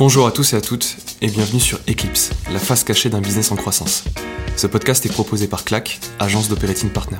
[0.00, 3.52] Bonjour à tous et à toutes et bienvenue sur Eclipse, la face cachée d'un business
[3.52, 4.04] en croissance.
[4.56, 7.18] Ce podcast est proposé par CLAC, agence d'operating partner.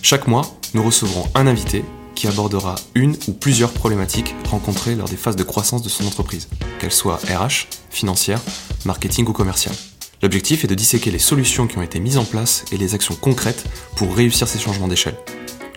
[0.00, 1.84] Chaque mois, nous recevrons un invité
[2.14, 6.48] qui abordera une ou plusieurs problématiques rencontrées lors des phases de croissance de son entreprise,
[6.78, 8.40] qu'elles soient RH, financière,
[8.86, 9.76] marketing ou commerciale.
[10.22, 13.16] L'objectif est de disséquer les solutions qui ont été mises en place et les actions
[13.16, 13.66] concrètes
[13.96, 15.18] pour réussir ces changements d'échelle.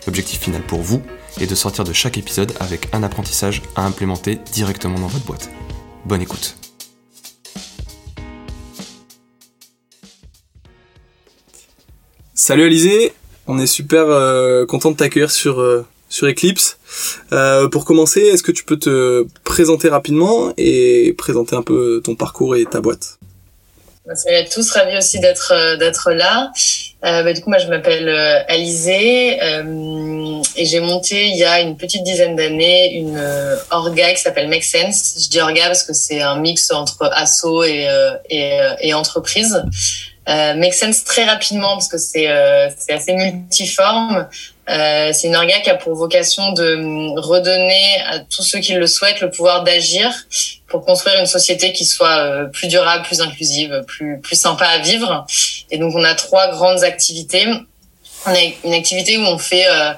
[0.06, 1.02] L'objectif final pour vous
[1.42, 5.50] est de sortir de chaque épisode avec un apprentissage à implémenter directement dans votre boîte.
[6.08, 6.56] Bonne écoute.
[12.34, 13.12] Salut Alizé,
[13.46, 16.78] on est super euh, content de t'accueillir sur euh, sur Eclipse.
[17.34, 22.16] Euh, pour commencer, est-ce que tu peux te présenter rapidement et présenter un peu ton
[22.16, 23.18] parcours et ta boîte?
[24.14, 26.50] Salut à tous, ravi aussi d'être euh, d'être là.
[27.04, 31.44] Euh, bah, du coup, moi, je m'appelle euh, Alizé euh, et j'ai monté il y
[31.44, 35.14] a une petite dizaine d'années une euh, orga qui s'appelle Make Sense.
[35.22, 37.86] Je dis orga parce que c'est un mix entre asso et
[38.28, 39.62] et, et entreprise.
[40.28, 44.26] Euh, Make Sense très rapidement parce que c'est assez multiforme.
[44.68, 48.86] Euh, c'est une orga qui a pour vocation de redonner à tous ceux qui le
[48.86, 50.12] souhaitent le pouvoir d'agir
[50.68, 54.78] pour construire une société qui soit euh, plus durable, plus inclusive, plus plus sympa à
[54.78, 55.26] vivre.
[55.70, 57.46] Et donc on a trois grandes activités.
[58.26, 59.92] On a une activité où on fait euh,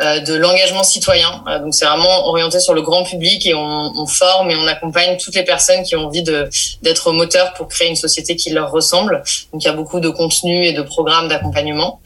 [0.00, 1.42] euh de l'engagement citoyen.
[1.48, 4.66] Euh, donc c'est vraiment orienté sur le grand public et on, on, forme et on
[4.66, 6.48] accompagne toutes les personnes qui ont envie de
[6.82, 9.22] d'être moteurs pour créer une société qui leur ressemble.
[9.52, 12.00] Donc il y a beaucoup de contenus et de programmes d'accompagnement.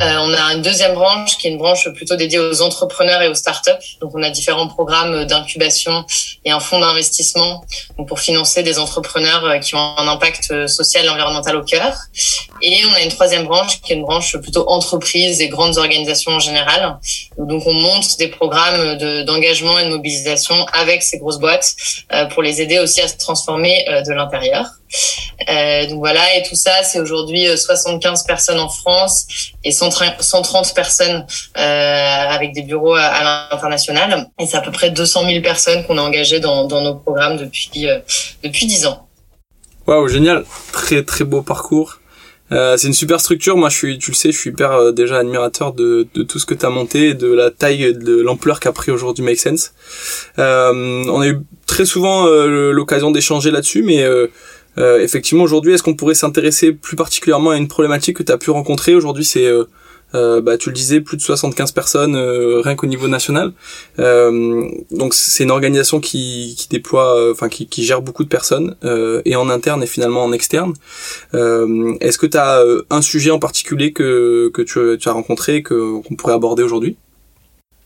[0.00, 3.28] Euh, on a une deuxième branche qui est une branche plutôt dédiée aux entrepreneurs et
[3.28, 3.70] aux startups.
[4.00, 6.04] Donc, on a différents programmes d'incubation
[6.44, 7.64] et un fonds d'investissement
[8.06, 11.96] pour financer des entrepreneurs euh, qui ont un impact euh, social et environnemental au cœur.
[12.62, 16.32] Et on a une troisième branche qui est une branche plutôt entreprise et grandes organisations
[16.32, 16.98] en général.
[17.36, 21.74] Donc, on monte des programmes d'engagement et de mobilisation avec ces grosses boîtes
[22.30, 24.66] pour les aider aussi à se transformer de l'intérieur.
[25.48, 29.26] Euh, donc voilà, et tout ça, c'est aujourd'hui 75 personnes en France
[29.64, 31.26] et 130 personnes
[31.56, 31.60] euh,
[32.28, 34.28] avec des bureaux à, l'international.
[34.38, 37.36] Et c'est à peu près 200 000 personnes qu'on a engagées dans, dans nos programmes
[37.36, 37.98] depuis euh,
[38.42, 39.08] depuis 10 ans.
[39.86, 41.98] Waouh, génial, très très beau parcours.
[42.50, 43.56] Euh, c'est une super structure.
[43.56, 46.38] Moi, je suis, tu le sais, je suis hyper euh, déjà admirateur de, de tout
[46.38, 49.72] ce que tu as monté, de la taille, de l'ampleur qu'a pris aujourd'hui Make Sense.
[50.38, 54.04] Euh, on a eu très souvent euh, l'occasion d'échanger là-dessus, mais
[54.78, 58.38] euh, effectivement, aujourd'hui, est-ce qu'on pourrait s'intéresser plus particulièrement à une problématique que tu as
[58.38, 59.64] pu rencontrer Aujourd'hui, c'est, euh,
[60.14, 63.52] euh, bah, tu le disais, plus de 75 personnes rien qu'au niveau national.
[63.98, 68.76] donc, c'est une organisation qui, déploie, enfin, qui, gère beaucoup de personnes,
[69.24, 70.74] et en interne et finalement en externe.
[71.34, 76.34] est-ce que tu as un sujet en particulier que, tu, as rencontré, que, qu'on pourrait
[76.34, 76.96] aborder aujourd'hui?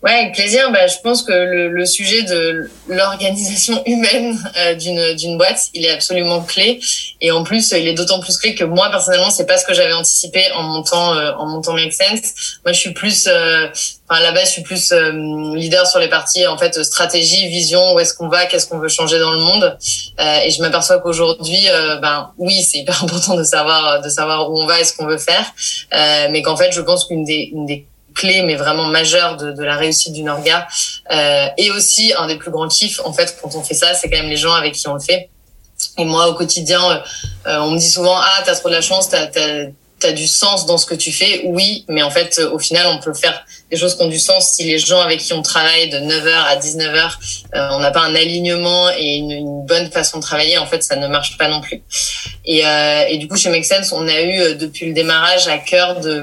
[0.03, 0.73] Ouais, avec plaisir.
[0.73, 5.85] Bah, je pense que le, le sujet de l'organisation humaine euh, d'une d'une boîte, il
[5.85, 6.81] est absolument clé.
[7.21, 9.75] Et en plus, il est d'autant plus clé que moi personnellement, c'est pas ce que
[9.75, 12.59] j'avais anticipé en montant euh, en montant Make Sense.
[12.65, 13.69] Moi, je suis plus, euh,
[14.09, 15.13] enfin base, je suis plus euh,
[15.55, 18.89] leader sur les parties en fait stratégie, vision, où est-ce qu'on va, qu'est-ce qu'on veut
[18.89, 19.79] changer dans le monde.
[20.19, 21.69] et je m'aperçois qu'aujourd'hui,
[22.01, 25.07] ben oui, c'est hyper important de savoir de savoir où on va et ce qu'on
[25.07, 25.47] veut faire,
[26.31, 29.77] mais qu'en fait, je pense qu'une des une des clé mais vraiment majeure de, la
[29.77, 30.67] réussite d'une orga
[31.11, 34.09] euh, et aussi un des plus grands kiffs en fait quand on fait ça c'est
[34.11, 35.29] quand même les gens avec qui on le fait.
[35.99, 37.01] Et moi au quotidien euh,
[37.47, 40.67] euh on me dit souvent ah t'as trop de la chance t'as t'as du sens
[40.67, 43.79] dans ce que tu fais oui mais en fait au final on peut faire des
[43.79, 44.53] choses qui ont du sens.
[44.53, 47.11] Si les gens avec qui on travaille de 9h à 19h
[47.55, 50.83] euh, on n'a pas un alignement et une, une, bonne façon de travailler en fait
[50.83, 51.83] ça ne marche pas non plus.
[52.45, 55.49] Et, euh, et du coup chez Make Sense on a eu euh, depuis le démarrage
[55.49, 56.23] à cœur de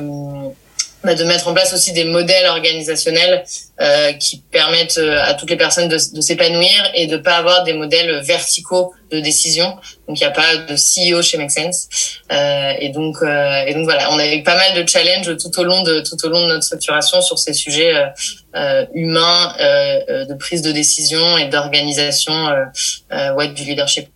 [1.03, 3.45] bah, de mettre en place aussi des modèles organisationnels
[3.79, 7.73] euh, qui permettent euh, à toutes les personnes de, s'épanouir et de pas avoir des
[7.73, 9.77] modèles verticaux de décision.
[10.07, 11.87] Donc il n'y a pas de CEO chez Make Sense.
[12.31, 15.57] Euh, et donc euh, et donc voilà, on a eu pas mal de challenges tout
[15.59, 17.93] au long de tout au long de notre structuration sur ces sujets
[18.55, 22.49] euh, humains de prise de décision et d'organisation
[23.09, 24.09] ouais du leadership.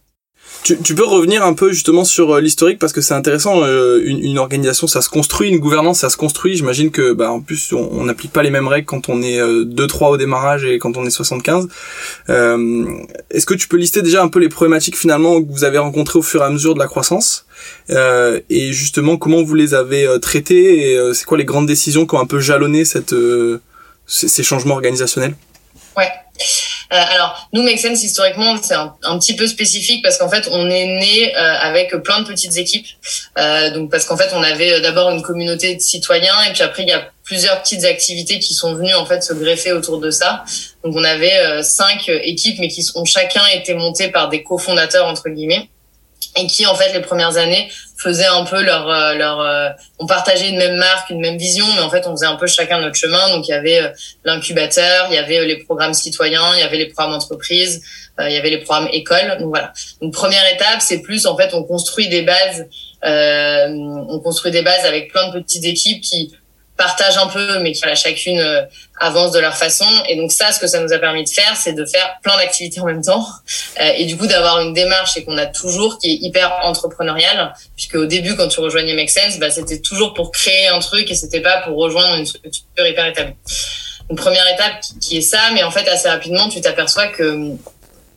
[0.63, 3.63] Tu, tu, peux revenir un peu justement sur euh, l'historique parce que c'est intéressant.
[3.63, 6.55] Euh, une, une, organisation, ça se construit, une gouvernance, ça se construit.
[6.55, 9.65] J'imagine que, bah, en plus, on n'applique pas les mêmes règles quand on est euh,
[9.65, 11.67] 2-3 au démarrage et quand on est 75.
[12.29, 12.85] Euh,
[13.29, 16.19] Est-ce que tu peux lister déjà un peu les problématiques finalement que vous avez rencontrées
[16.19, 17.45] au fur et à mesure de la croissance?
[17.89, 22.15] Euh, et justement comment vous les avez traitées et c'est quoi les grandes décisions qui
[22.15, 23.15] ont un peu jalonné cette,
[24.07, 25.35] ces, ces changements organisationnels?
[25.97, 26.09] Ouais.
[26.91, 30.47] Euh, alors, nous, Make Sense, historiquement, c'est un, un, petit peu spécifique parce qu'en fait,
[30.51, 32.87] on est né euh, avec plein de petites équipes.
[33.37, 36.83] Euh, donc, parce qu'en fait, on avait d'abord une communauté de citoyens et puis après,
[36.83, 40.11] il y a plusieurs petites activités qui sont venues en fait se greffer autour de
[40.11, 40.43] ça.
[40.83, 45.29] Donc on avait cinq équipes, mais qui ont chacun été montées par des cofondateurs entre
[45.29, 45.69] guillemets
[46.35, 50.57] et qui en fait les premières années faisaient un peu leur leur on partageait une
[50.57, 53.29] même marque une même vision mais en fait on faisait un peu chacun notre chemin.
[53.29, 53.93] Donc il y avait
[54.25, 57.83] l'incubateur il y avait les programmes citoyens il y avait les programmes entreprises
[58.19, 59.37] il y avait les programmes écoles.
[59.39, 59.73] Donc voilà.
[60.01, 62.67] Donc première étape c'est plus en fait on construit des bases
[63.05, 66.31] euh, on construit des bases avec plein de petites équipes qui
[66.77, 68.61] partagent un peu, mais qui voilà, chacune euh,
[68.99, 69.85] avance de leur façon.
[70.07, 72.35] Et donc ça, ce que ça nous a permis de faire, c'est de faire plein
[72.37, 73.25] d'activités en même temps,
[73.79, 77.53] euh, et du coup d'avoir une démarche et qu'on a toujours qui est hyper entrepreneuriale,
[77.75, 81.09] puisque au début, quand tu rejoignais Make Sense, bah, c'était toujours pour créer un truc
[81.11, 83.35] et c'était pas pour rejoindre une structure hyper établie.
[84.09, 87.55] Une première étape qui est ça, mais en fait assez rapidement, tu t'aperçois que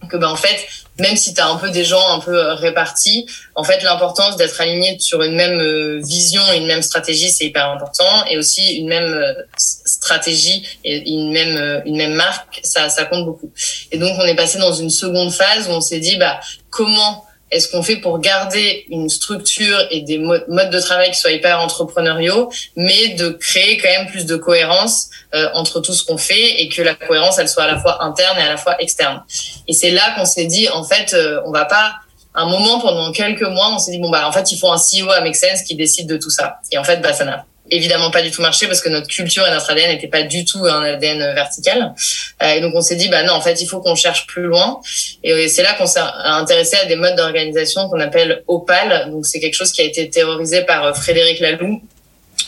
[0.09, 0.67] que bah en fait
[0.99, 4.37] même si tu as un peu des gens un peu euh, répartis, en fait, l'importance
[4.37, 8.25] d'être aligné sur une même euh, vision et une même stratégie, c'est hyper important.
[8.31, 13.25] Et aussi une même euh, stratégie et une même une même marque, ça ça compte
[13.25, 13.53] beaucoup.
[13.93, 17.26] Et donc on est passé dans une seconde phase où on s'est dit bah comment
[17.51, 21.61] est-ce qu'on fait pour garder une structure et des modes de travail qui soient hyper
[21.61, 26.61] entrepreneuriaux, mais de créer quand même plus de cohérence euh, entre tout ce qu'on fait
[26.61, 29.23] et que la cohérence, elle soit à la fois interne et à la fois externe.
[29.69, 31.95] Et c'est là qu'on s'est dit, en fait, euh, on va pas
[32.37, 34.77] un moment pendant quelques mois, on s'est dit bon bah en fait il faut un
[34.77, 36.59] CEO à Make Sense qui décide de tout ça.
[36.71, 39.47] Et en fait bah ça n'a évidemment pas du tout marché parce que notre culture
[39.47, 41.95] et notre ADN n'étaient pas du tout un ADN vertical.
[42.43, 44.45] Euh, et donc on s'est dit bah non en fait il faut qu'on cherche plus
[44.45, 44.81] loin.
[45.23, 49.11] Et c'est là qu'on s'est intéressé à des modes d'organisation qu'on appelle Opal.
[49.11, 51.83] Donc c'est quelque chose qui a été théorisé par euh, Frédéric Laloux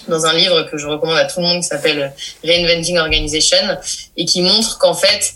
[0.08, 2.12] dans un livre que je recommande à tout le monde qui s'appelle
[2.44, 3.78] Reinventing Organization
[4.16, 5.34] et qui montre qu'en fait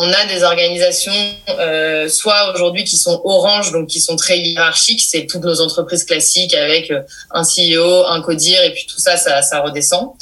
[0.00, 1.12] on a des organisations,
[1.48, 6.04] euh, soit aujourd'hui qui sont orange, donc qui sont très hiérarchiques, c'est toutes nos entreprises
[6.04, 7.02] classiques avec euh,
[7.32, 10.12] un CEO, un codir, et puis tout ça, ça, ça redescend.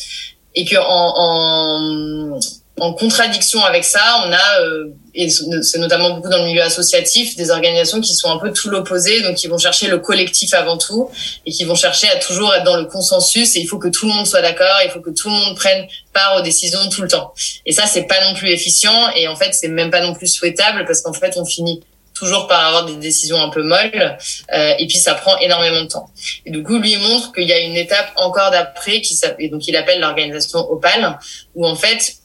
[0.55, 2.39] Et que en, en
[2.79, 7.35] en contradiction avec ça, on a, euh, et c'est notamment beaucoup dans le milieu associatif,
[7.37, 10.77] des organisations qui sont un peu tout l'opposé, donc qui vont chercher le collectif avant
[10.77, 11.11] tout,
[11.47, 14.07] et qui vont chercher à toujours être dans le consensus, et il faut que tout
[14.07, 17.01] le monde soit d'accord, il faut que tout le monde prenne part aux décisions tout
[17.01, 17.33] le temps.
[17.65, 20.27] Et ça, c'est pas non plus efficient, et en fait, c'est même pas non plus
[20.27, 21.83] souhaitable, parce qu'en fait, on finit
[22.13, 24.19] toujours par avoir des décisions un peu molles,
[24.53, 26.11] euh, et puis ça prend énormément de temps.
[26.45, 29.67] Et du coup, lui montre qu'il y a une étape encore d'après, qui et donc
[29.67, 31.19] il appelle l'organisation Opal,
[31.55, 32.17] où en fait,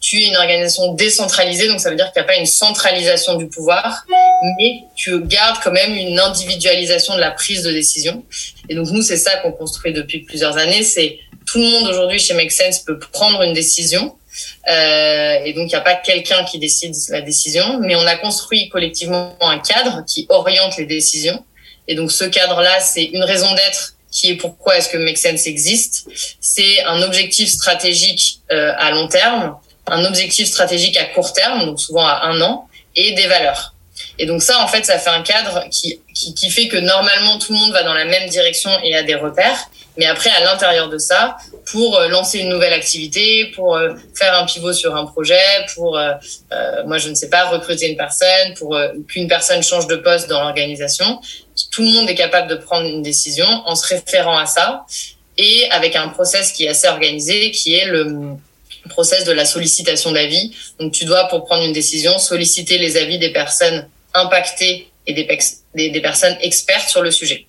[0.00, 3.34] tu es une organisation décentralisée, donc ça veut dire qu'il n'y a pas une centralisation
[3.34, 4.04] du pouvoir,
[4.58, 8.24] mais tu gardes quand même une individualisation de la prise de décision.
[8.68, 12.18] Et donc nous, c'est ça qu'on construit depuis plusieurs années, c'est tout le monde aujourd'hui
[12.18, 14.14] chez Make Sense peut prendre une décision.
[14.68, 18.16] Euh, et donc, il n'y a pas quelqu'un qui décide la décision, mais on a
[18.16, 21.42] construit collectivement un cadre qui oriente les décisions.
[21.88, 25.46] Et donc, ce cadre-là, c'est une raison d'être qui est pourquoi est-ce que Make Sense
[25.46, 26.06] existe.
[26.40, 29.56] C'est un objectif stratégique euh, à long terme
[29.90, 33.74] un objectif stratégique à court terme, donc souvent à un an, et des valeurs.
[34.18, 37.38] Et donc ça, en fait, ça fait un cadre qui, qui, qui, fait que normalement
[37.38, 39.68] tout le monde va dans la même direction et a des repères.
[39.96, 41.36] Mais après, à l'intérieur de ça,
[41.66, 45.40] pour euh, lancer une nouvelle activité, pour euh, faire un pivot sur un projet,
[45.74, 46.12] pour, euh,
[46.86, 50.40] moi je ne sais pas, recruter une personne, pour qu'une personne change de poste dans
[50.40, 51.20] l'organisation,
[51.72, 54.84] tout le monde est capable de prendre une décision en se référant à ça
[55.36, 58.36] et avec un process qui est assez organisé, qui est le
[58.88, 60.54] process de la sollicitation d'avis.
[60.78, 65.28] Donc, tu dois, pour prendre une décision, solliciter les avis des personnes impactées et des,
[65.90, 67.46] des, personnes expertes sur le sujet.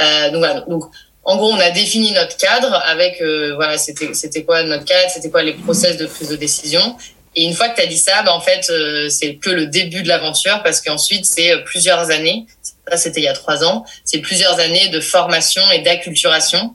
[0.00, 0.60] Euh, donc, voilà.
[0.62, 0.84] Donc,
[1.24, 5.08] en gros, on a défini notre cadre avec, euh, voilà, c'était, c'était quoi notre cadre,
[5.08, 6.96] c'était quoi les process de prise de décision.
[7.34, 9.66] Et une fois que tu as dit ça, bah, en fait, euh, c'est que le
[9.66, 12.46] début de l'aventure parce qu'ensuite, c'est euh, plusieurs années.
[12.90, 13.84] Ça, c'était il y a trois ans.
[14.04, 16.74] C'est plusieurs années de formation et d'acculturation.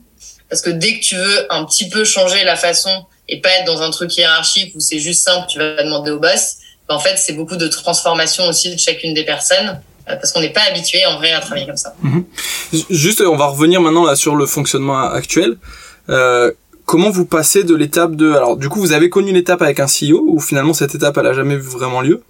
[0.49, 3.65] Parce que dès que tu veux un petit peu changer la façon et pas être
[3.65, 6.57] dans un truc hiérarchique où c'est juste simple, tu vas demander au boss.
[6.87, 10.41] Ben, en fait, c'est beaucoup de transformation aussi de chacune des personnes euh, parce qu'on
[10.41, 11.93] n'est pas habitué en vrai à travailler comme ça.
[12.01, 12.23] Mhm.
[12.89, 15.57] Juste, on va revenir maintenant là sur le fonctionnement actuel.
[16.09, 16.51] Euh,
[16.85, 19.87] comment vous passez de l'étape de alors du coup vous avez connu l'étape avec un
[19.87, 22.23] CEO ou finalement cette étape elle a jamais vraiment lieu?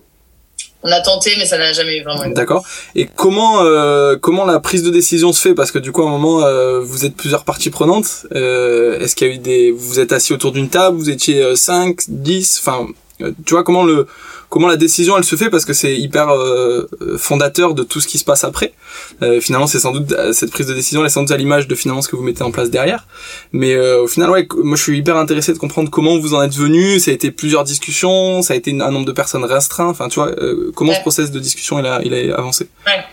[0.88, 2.28] On a tenté, mais ça n'a jamais eu vraiment.
[2.30, 2.66] D'accord.
[2.96, 5.54] Et comment euh, comment la prise de décision se fait?
[5.54, 8.26] Parce que du coup, à un moment, euh, vous êtes plusieurs parties prenantes.
[8.34, 11.56] Euh, Est-ce qu'il y a eu des vous êtes assis autour d'une table, vous étiez
[11.56, 14.08] 5, 10, enfin, euh, tu vois comment le
[14.50, 18.08] comment la décision elle se fait parce que c'est hyper euh, fondateur de tout ce
[18.08, 18.74] qui se passe après.
[19.22, 21.68] Euh, finalement, c'est sans doute cette prise de décision elle est sans doute à l'image
[21.68, 23.08] de finalement ce que vous mettez en place derrière.
[23.52, 26.42] Mais euh, au final, ouais, moi je suis hyper intéressé de comprendre comment vous en
[26.42, 27.00] êtes venu.
[27.00, 29.90] Ça a été plusieurs discussions, ça a été un nombre de personnes restreint.
[29.90, 30.32] Enfin, tu vois,
[30.76, 32.70] comment ce process de discussion il a, il a avancé.
[32.86, 33.04] Ouais.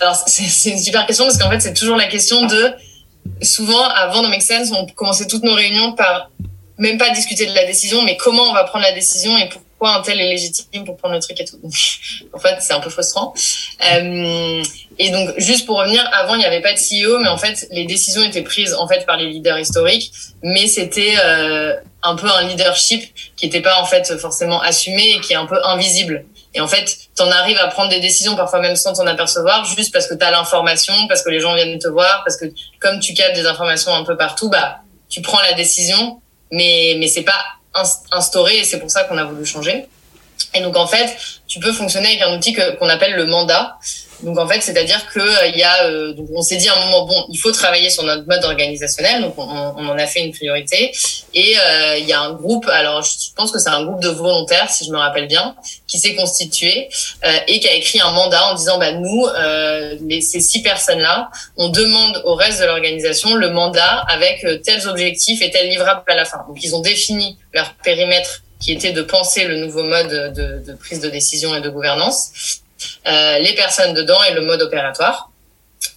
[0.00, 2.72] Alors c'est une super question parce qu'en fait c'est toujours la question de
[3.42, 6.30] souvent, avant dans Make Sense, on commençait toutes nos réunions par
[6.78, 9.96] même pas discuter de la décision, mais comment on va prendre la décision et pourquoi
[9.96, 11.60] un tel est légitime pour prendre le truc et tout.
[12.32, 13.34] en fait, c'est un peu frustrant.
[13.92, 14.62] Euh,
[14.98, 17.66] et donc, juste pour revenir, avant, il n'y avait pas de CEO, mais en fait,
[17.70, 22.28] les décisions étaient prises en fait par les leaders historiques, mais c'était euh, un peu
[22.28, 26.24] un leadership qui n'était pas en fait forcément assumé et qui est un peu invisible.
[26.54, 29.64] Et en fait, tu en arrives à prendre des décisions parfois même sans t'en apercevoir,
[29.64, 32.46] juste parce que tu as l'information, parce que les gens viennent te voir, parce que
[32.80, 37.08] comme tu captes des informations un peu partout, bah tu prends la décision mais mais
[37.08, 37.44] c'est pas
[38.12, 39.86] instauré et c'est pour ça qu'on a voulu changer.
[40.54, 43.78] Et donc en fait, tu peux fonctionner avec un outil qu'on appelle le mandat.
[44.22, 46.76] Donc en fait, c'est-à-dire que euh, il y a, euh, donc on s'est dit à
[46.76, 50.06] un moment bon, il faut travailler sur notre mode organisationnel, donc on, on en a
[50.06, 50.92] fait une priorité.
[51.34, 54.08] Et euh, il y a un groupe, alors je pense que c'est un groupe de
[54.08, 55.54] volontaires, si je me rappelle bien,
[55.86, 56.88] qui s'est constitué
[57.46, 59.26] et qui a écrit un mandat en disant bah nous,
[60.08, 65.42] les, ces six personnes-là, on demande au reste de l'organisation le mandat avec tels objectifs
[65.42, 66.44] et tels livrables à la fin.
[66.48, 70.76] Donc ils ont défini leur périmètre qui était de penser le nouveau mode de, de
[70.76, 72.62] prise de décision et de gouvernance
[73.06, 75.30] euh, les personnes dedans et le mode opératoire.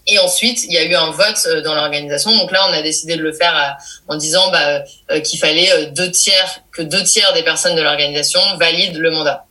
[0.08, 2.36] Et ensuite, il y a eu un vote euh, dans l'organisation.
[2.38, 4.84] Donc là, on a décidé de le faire euh, en disant bah,
[5.22, 9.46] qu'il fallait deux tiers, que deux tiers des personnes de l'organisation valident le mandat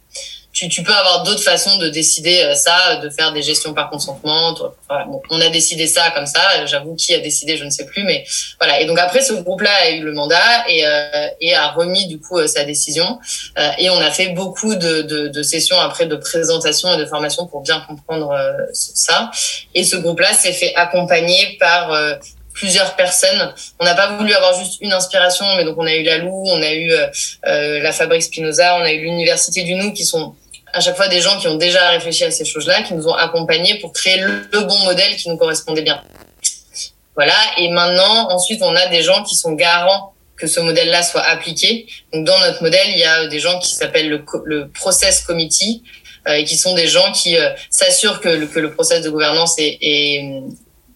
[0.52, 3.88] tu, tu peux avoir d'autres façons de décider euh, ça, de faire des gestions par
[3.88, 4.54] consentement.
[4.88, 5.04] Voilà.
[5.04, 6.66] Bon, on a décidé ça comme ça.
[6.66, 8.25] J'avoue qui a décidé, je ne sais plus, mais
[8.59, 8.80] voilà.
[8.80, 12.19] Et donc après, ce groupe-là a eu le mandat et, euh, et a remis du
[12.21, 13.19] coup euh, sa décision.
[13.59, 17.07] Euh, et on a fait beaucoup de, de, de, sessions après de présentation et de
[17.07, 18.37] formation pour bien comprendre
[18.73, 19.30] ça.
[19.75, 21.97] Et ce groupe-là s'est fait accompagner par
[22.52, 23.54] plusieurs personnes.
[23.78, 26.45] On n'a pas voulu avoir juste une inspiration, mais donc on a eu la Lou,
[26.47, 30.35] on a eu euh, la Fabrique Spinoza, on a eu l'Université du Nou, qui sont
[30.73, 33.15] à chaque fois des gens qui ont déjà réfléchi à ces choses-là, qui nous ont
[33.15, 36.03] accompagnés pour créer le, bon modèle qui nous correspondait bien.
[37.17, 37.35] Voilà.
[37.59, 41.87] Et maintenant, ensuite, on a des gens qui sont garants que ce modèle-là soit appliqué.
[42.12, 45.83] Donc, dans notre modèle, il y a des gens qui s'appellent le, process committee
[46.29, 49.11] euh, et qui sont des gens qui euh, s'assurent que le, que le process de
[49.11, 50.43] gouvernance est, est,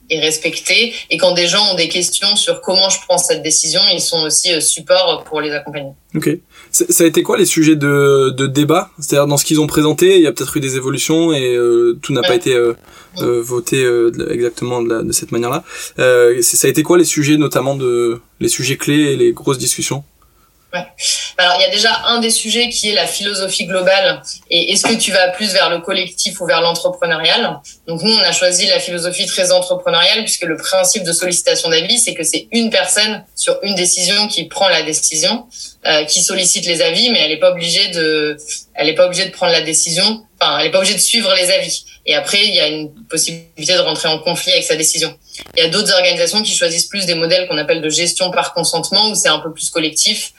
[0.09, 0.95] est respecté.
[1.11, 4.23] Et quand des gens ont des questions sur comment je prends cette décision, ils sont
[4.23, 5.93] aussi euh, support pour les accompagner.
[6.15, 6.31] Ok.
[6.75, 8.91] Ça a été quoi les sujets de, de débat?
[8.99, 11.97] C'est-à-dire dans ce qu'ils ont présenté, il y a peut-être eu des évolutions et euh,
[12.03, 12.73] tout n'a pas été euh,
[13.19, 15.63] euh, voté euh, exactement de, la, de cette manière-là.
[15.97, 20.03] ça a été quoi les sujets notamment de les sujets clés et les grosses discussions?
[21.37, 24.85] Alors il y a déjà un des sujets qui est la philosophie globale et est-ce
[24.85, 27.61] que tu vas plus vers le collectif ou vers l'entrepreneurial?
[27.89, 31.99] Donc nous on a choisi la philosophie très entrepreneuriale puisque le principe de sollicitation d'avis
[31.99, 35.47] c'est que c'est une personne sur une décision qui prend la décision,
[35.87, 38.37] euh, qui sollicite les avis mais elle n'est pas obligée de
[38.75, 41.35] elle est pas obligée de prendre la décision, enfin elle est pas obligée de suivre
[41.35, 41.85] les avis.
[42.07, 45.17] Et après il y a une possibilité de rentrer en conflit avec sa décision.
[45.57, 48.55] Il y a d'autres organisations qui choisissent plus des modèles qu'on appelle de gestion par
[48.55, 50.33] consentement où c'est un peu plus collectif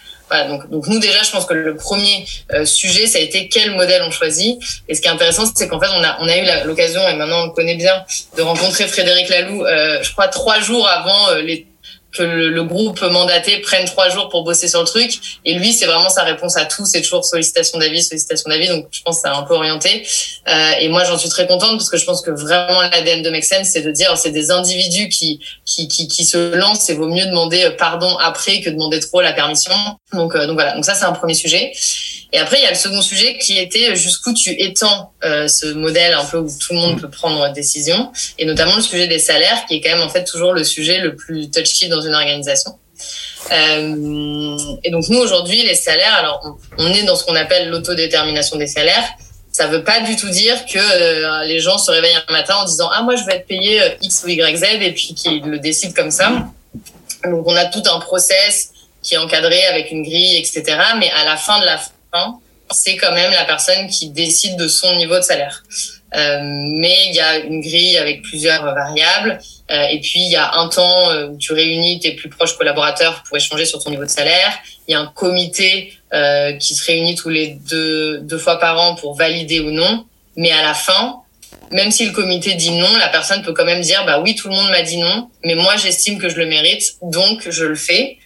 [0.47, 3.71] donc, donc nous déjà, je pense que le premier euh, sujet, ça a été quel
[3.71, 4.59] modèle on choisit.
[4.87, 7.15] Et ce qui est intéressant, c'est qu'en fait, on a, on a eu l'occasion, et
[7.15, 8.03] maintenant on le connaît bien,
[8.37, 11.67] de rencontrer Frédéric Laloux, euh, je crois trois jours avant euh, les
[12.15, 15.19] que le, groupe mandaté prenne trois jours pour bosser sur le truc.
[15.45, 16.85] Et lui, c'est vraiment sa réponse à tout.
[16.85, 18.67] C'est toujours sollicitation d'avis, sollicitation d'avis.
[18.67, 20.07] Donc, je pense que c'est un peu orienté.
[20.47, 23.29] Euh, et moi, j'en suis très contente parce que je pense que vraiment l'ADN de
[23.29, 27.07] Make c'est de dire c'est des individus qui, qui, qui, qui se lancent et vaut
[27.07, 29.73] mieux demander pardon après que demander trop la permission.
[30.13, 30.73] Donc, euh, donc voilà.
[30.73, 31.71] Donc ça, c'est un premier sujet.
[32.33, 35.67] Et après, il y a le second sujet qui était jusqu'où tu étends euh, ce
[35.67, 39.19] modèle un peu où tout le monde peut prendre décision, et notamment le sujet des
[39.19, 42.13] salaires, qui est quand même en fait toujours le sujet le plus touchy dans une
[42.13, 42.77] organisation.
[43.51, 48.57] Euh, et donc nous aujourd'hui, les salaires, alors on, est dans ce qu'on appelle l'autodétermination
[48.57, 49.03] des salaires.
[49.51, 52.65] Ça veut pas du tout dire que euh, les gens se réveillent un matin en
[52.65, 55.43] disant ah moi je vais être payé euh, X ou Y Z et puis qu'ils
[55.43, 56.31] le décident comme ça.
[57.23, 60.63] Donc on a tout un process qui est encadré avec une grille, etc.
[60.97, 61.79] Mais à la fin de la
[62.71, 65.63] c'est quand même la personne qui décide de son niveau de salaire.
[66.15, 69.39] Euh, mais il y a une grille avec plusieurs variables.
[69.71, 72.57] Euh, et puis, il y a un temps euh, où tu réunis tes plus proches
[72.57, 74.53] collaborateurs pour échanger sur ton niveau de salaire.
[74.87, 75.93] Il y a un comité
[76.61, 80.05] qui se réunit tous les deux, deux fois par an pour valider ou non.
[80.37, 81.17] Mais à la fin,
[81.71, 84.47] même si le comité dit non, la personne peut quand même dire, bah oui, tout
[84.47, 87.75] le monde m'a dit non, mais moi, j'estime que je le mérite, donc je le
[87.75, 88.17] fais.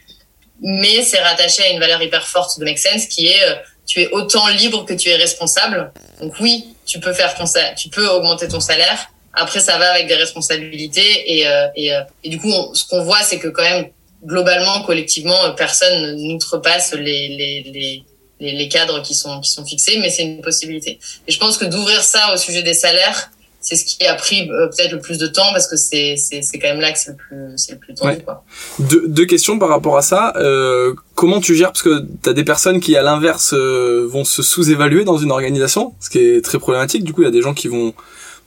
[0.62, 3.42] Mais c'est rattaché à une valeur hyper forte de Make Sense qui est
[3.90, 5.92] tu es autant libre que tu es responsable.
[6.22, 9.12] Donc oui, tu peux faire ton tu peux augmenter ton salaire.
[9.34, 13.04] Après, ça va avec des responsabilités et, euh, et, euh, et, du coup, ce qu'on
[13.04, 13.88] voit, c'est que quand même
[14.24, 18.04] globalement, collectivement, personne n'outrepasse les, les, les,
[18.40, 21.00] les, les cadres qui sont qui sont fixés, mais c'est une possibilité.
[21.28, 23.32] Et je pense que d'ouvrir ça au sujet des salaires,
[23.62, 26.42] c'est ce qui a pris euh, peut-être le plus de temps parce que c'est c'est
[26.42, 28.44] c'est quand même là que c'est le plus c'est le plus tendu quoi.
[28.80, 30.34] Deux, deux questions par rapport à ça.
[30.38, 34.24] Euh, comment tu gères parce que tu as des personnes qui à l'inverse euh, vont
[34.24, 37.04] se sous-évaluer dans une organisation, ce qui est très problématique.
[37.04, 37.94] Du coup, il y a des gens qui vont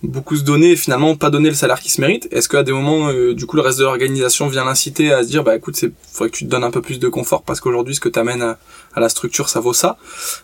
[0.02, 2.28] beaucoup se donner et finalement pas donner le salaire qu'ils se méritent.
[2.32, 5.28] Est-ce qu'à des moments, euh, du coup, le reste de l'organisation vient l'inciter à se
[5.28, 7.60] dire, bah écoute, c'est faudrait que tu te donnes un peu plus de confort parce
[7.60, 8.58] qu'aujourd'hui, ce que t'amènes à,
[8.94, 9.96] à la structure, ça vaut ça.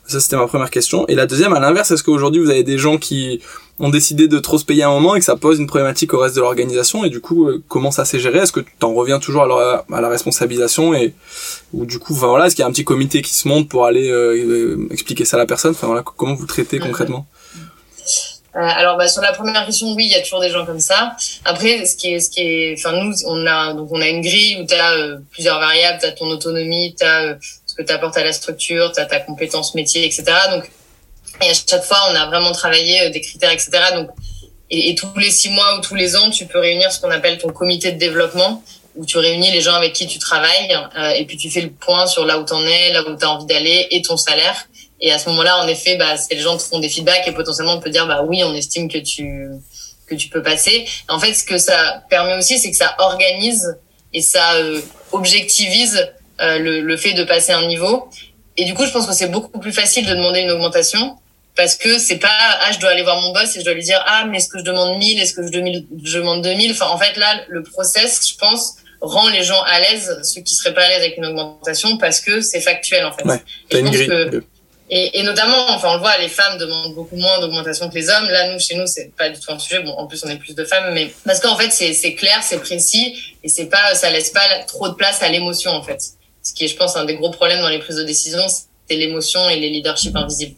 [0.07, 1.07] Ça, c'était ma première question.
[1.09, 3.41] Et la deuxième, à l'inverse, est-ce qu'aujourd'hui, vous avez des gens qui
[3.81, 6.13] ont décidé de trop se payer à un moment et que ça pose une problématique
[6.15, 8.39] au reste de l'organisation et du coup euh, comment ça s'est géré?
[8.39, 11.15] Est-ce que tu t'en reviens toujours à la, à la, responsabilisation et
[11.73, 13.87] ou du coup voilà est-ce qu'il y a un petit comité qui se monte pour
[13.87, 15.73] aller euh, expliquer ça à la personne?
[15.73, 17.27] Enfin voilà comment vous le traitez concrètement?
[18.57, 20.81] Euh, alors bah, sur la première question, oui, il y a toujours des gens comme
[20.81, 21.15] ça.
[21.45, 24.23] Après, ce qui est, ce qui est, enfin nous, on a donc on a une
[24.23, 27.35] grille où tu as euh, plusieurs variables, tu as ton autonomie, tu as euh,
[27.67, 30.25] ce que tu apportes à la structure, tu as ta compétence métier, etc.
[30.51, 30.71] Donc
[31.43, 33.71] et à chaque fois, on a vraiment travaillé des critères, etc.
[33.95, 34.09] Donc
[34.71, 37.11] et, et, tous les six mois ou tous les ans, tu peux réunir ce qu'on
[37.11, 38.63] appelle ton comité de développement
[38.97, 40.77] où tu réunis les gens avec qui tu travailles
[41.17, 43.25] et puis tu fais le point sur là où tu en es, là où tu
[43.25, 44.67] as envie d'aller et ton salaire.
[45.01, 47.33] Et à ce moment-là, en effet, bah, c'est les gens te font des feedbacks et
[47.33, 49.51] potentiellement on peut dire, bah oui, on estime que tu
[50.07, 50.87] que tu peux passer.
[51.09, 53.77] En fait, ce que ça permet aussi, c'est que ça organise
[54.15, 54.81] et ça euh,
[55.13, 56.09] objectivise
[56.41, 58.09] euh, le, le fait de passer un niveau.
[58.57, 61.19] Et du coup, je pense que c'est beaucoup plus facile de demander une augmentation
[61.59, 63.83] parce que c'est pas ah je dois aller voir mon boss et je dois lui
[63.83, 66.99] dire ah mais est-ce que je demande 1000 est-ce que je demande 2000 enfin en
[66.99, 70.85] fait là le process je pense rend les gens à l'aise ceux qui seraient pas
[70.85, 74.41] à l'aise avec une augmentation parce que c'est factuel en fait ouais, et.
[74.91, 78.09] Et, et, notamment, enfin, on le voit, les femmes demandent beaucoup moins d'augmentation que les
[78.09, 78.29] hommes.
[78.29, 79.81] Là, nous, chez nous, c'est pas du tout un sujet.
[79.81, 82.59] Bon, en plus, on est plus de femmes, mais parce qu'en fait, c'est clair, c'est
[82.59, 86.01] précis, et c'est pas, ça laisse pas trop de place à l'émotion, en fait.
[86.43, 88.97] Ce qui est, je pense, un des gros problèmes dans les prises de décision, c'est
[88.97, 90.57] l'émotion et les leaderships invisibles.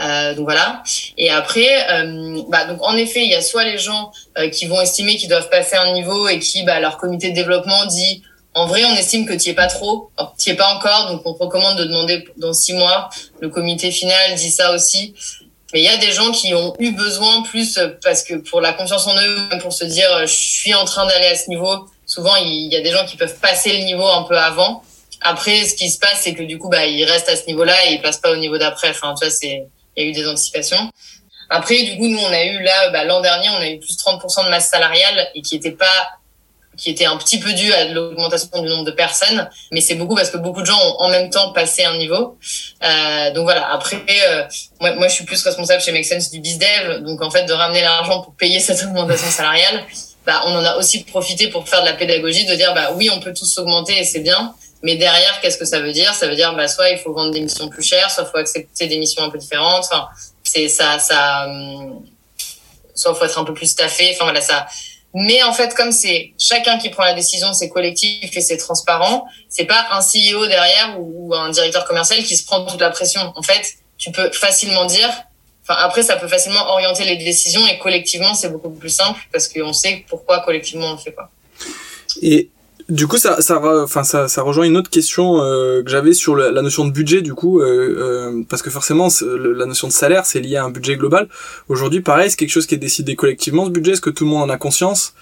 [0.00, 0.82] Euh, donc voilà.
[1.16, 4.66] Et après, euh, bah, donc en effet, il y a soit les gens euh, qui
[4.66, 8.22] vont estimer qu'ils doivent passer un niveau et qui, bah, leur comité de développement dit
[8.54, 11.32] en vrai, on estime que tu es pas trop, tu es pas encore, donc on
[11.32, 13.08] recommande de demander dans six mois.
[13.40, 15.14] Le comité final dit ça aussi.
[15.72, 18.72] Mais il y a des gens qui ont eu besoin plus parce que pour la
[18.72, 21.88] confiance en eux, pour se dire je suis en train d'aller à ce niveau.
[22.06, 24.84] Souvent, il y a des gens qui peuvent passer le niveau un peu avant.
[25.20, 27.74] Après, ce qui se passe, c'est que du coup, bah, ils restent à ce niveau-là
[27.86, 28.90] et ils passent pas au niveau d'après.
[28.90, 30.90] Enfin, tu vois, c'est, il y a eu des anticipations.
[31.50, 33.96] Après, du coup, nous, on a eu là, bah, l'an dernier, on a eu plus
[33.96, 36.08] de 30% de masse salariale et qui était pas
[36.76, 40.14] qui était un petit peu dû à l'augmentation du nombre de personnes, mais c'est beaucoup
[40.14, 42.38] parce que beaucoup de gens ont en même temps passé un niveau.
[42.82, 43.72] Euh, donc voilà.
[43.72, 44.44] Après, euh,
[44.80, 47.82] moi, je suis plus responsable chez Make Sense du bizdev, donc en fait de ramener
[47.82, 49.84] l'argent pour payer cette augmentation salariale.
[50.26, 53.10] Bah, on en a aussi profité pour faire de la pédagogie, de dire bah oui,
[53.10, 56.14] on peut tous s'augmenter et c'est bien, mais derrière, qu'est-ce que ça veut dire?
[56.14, 58.38] Ça veut dire bah soit il faut vendre des missions plus chères, soit il faut
[58.38, 59.84] accepter des missions un peu différentes.
[59.84, 60.08] Enfin,
[60.42, 62.06] c'est ça, ça, hum,
[62.94, 64.10] soit il faut être un peu plus staffé.
[64.14, 64.66] Enfin voilà, ça
[65.14, 69.26] mais en fait, comme c'est chacun qui prend la décision, c'est collectif et c'est transparent,
[69.48, 73.32] c'est pas un CEO derrière ou un directeur commercial qui se prend toute la pression.
[73.36, 75.08] En fait, tu peux facilement dire,
[75.62, 79.46] enfin après, ça peut facilement orienter les décisions et collectivement, c'est beaucoup plus simple parce
[79.46, 81.30] qu'on sait pourquoi collectivement on le fait pas.
[82.88, 86.36] Du coup, ça, ça, enfin, ça, ça rejoint une autre question euh, que j'avais sur
[86.36, 90.26] la, notion de budget, du coup, euh, euh, parce que forcément, la notion de salaire,
[90.26, 91.28] c'est lié à un budget global.
[91.68, 93.92] Aujourd'hui, pareil, c'est quelque chose qui est décidé collectivement, ce budget.
[93.92, 95.14] Est-ce que tout le monde en a conscience?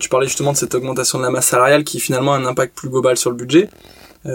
[0.00, 2.76] Tu parlais justement de cette augmentation de la masse salariale qui finalement a un impact
[2.76, 3.68] plus global sur le budget.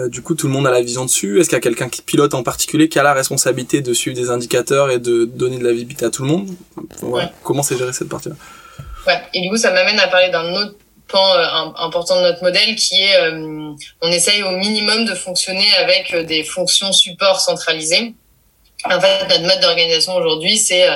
[0.08, 1.40] du coup, tout le monde a la vision dessus.
[1.40, 4.16] Est-ce qu'il y a quelqu'un qui pilote en particulier, qui a la responsabilité de suivre
[4.16, 6.48] des indicateurs et de donner de la visibilité à tout le monde?
[7.02, 7.24] Ouais.
[7.42, 8.36] Comment c'est géré cette partie-là?
[9.06, 9.20] Ouais.
[9.34, 10.74] Et du coup, ça m'amène à parler d'un autre
[11.18, 16.12] euh, important de notre modèle qui est euh, on essaye au minimum de fonctionner avec
[16.14, 18.14] euh, des fonctions support centralisées.
[18.84, 20.88] En fait, notre mode d'organisation aujourd'hui, c'est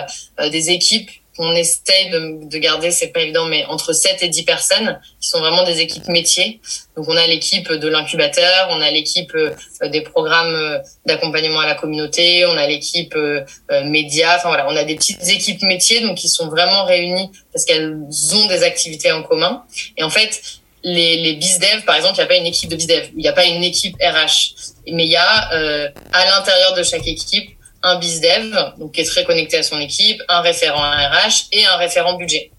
[0.51, 4.45] des équipes on essaye de, de garder, c'est pas évident, mais entre 7 et 10
[4.45, 6.61] personnes qui sont vraiment des équipes métiers.
[6.97, 9.55] Donc on a l'équipe de l'incubateur, on a l'équipe euh,
[9.89, 13.45] des programmes euh, d'accompagnement à la communauté, on a l'équipe euh,
[13.85, 17.65] média, enfin voilà, on a des petites équipes métiers donc qui sont vraiment réunies parce
[17.65, 17.99] qu'elles
[18.33, 19.65] ont des activités en commun.
[19.97, 20.41] Et en fait,
[20.85, 23.29] les, les bizdev, par exemple, il n'y a pas une équipe de bizdev, il n'y
[23.29, 24.55] a pas une équipe RH,
[24.93, 27.54] mais il y a euh, à l'intérieur de chaque équipe
[27.85, 31.77] un bizdev, donc qui est très connecté à son équipe, un référent RH et un
[31.77, 32.51] référent budget.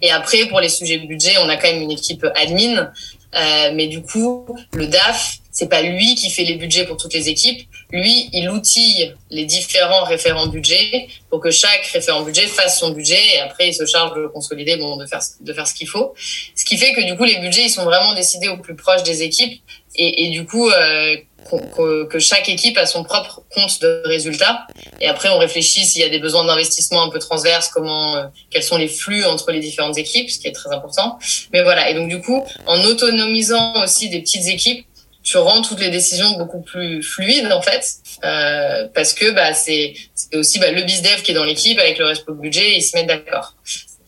[0.00, 2.92] Et après, pour les sujets budget, on a quand même une équipe admin,
[3.34, 7.12] euh, mais du coup, le DAF c'est pas lui qui fait les budgets pour toutes
[7.12, 7.68] les équipes.
[7.92, 13.20] Lui, il outille les différents référents budget pour que chaque référent budget fasse son budget
[13.34, 16.14] et après il se charge de consolider, bon, de faire de faire ce qu'il faut.
[16.56, 19.02] Ce qui fait que du coup les budgets ils sont vraiment décidés au plus proche
[19.02, 19.60] des équipes
[19.94, 21.16] et, et du coup euh,
[21.76, 24.66] que, que, chaque équipe a son propre compte de résultats.
[25.00, 28.24] Et après, on réfléchit s'il y a des besoins d'investissement un peu transverses, comment, euh,
[28.50, 31.18] quels sont les flux entre les différentes équipes, ce qui est très important.
[31.52, 31.90] Mais voilà.
[31.90, 34.86] Et donc, du coup, en autonomisant aussi des petites équipes,
[35.22, 37.84] tu rends toutes les décisions beaucoup plus fluides en fait,
[38.24, 39.94] euh, parce que bah c'est
[40.34, 43.08] aussi bah, le bizdev qui est dans l'équipe avec le respect budget, ils se mettent
[43.08, 43.54] d'accord